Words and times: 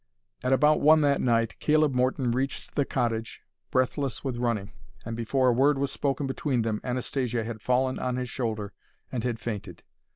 At 0.41 0.51
about 0.51 0.81
one 0.81 1.01
that 1.01 1.21
night 1.21 1.59
Caleb 1.59 1.93
Morton 1.93 2.31
reached 2.31 2.73
the 2.73 2.85
cottage 2.85 3.43
breathless 3.69 4.23
with 4.23 4.37
running, 4.39 4.71
and 5.05 5.15
before 5.15 5.49
a 5.49 5.53
word 5.53 5.77
was 5.77 5.91
spoken 5.91 6.25
between 6.25 6.63
them, 6.63 6.81
Anastasia 6.83 7.43
had 7.43 7.61
fallen 7.61 7.99
on 7.99 8.15
his 8.15 8.27
shoulder 8.31 8.73
and 9.11 9.23
had 9.23 9.37
fainted. 9.39 9.83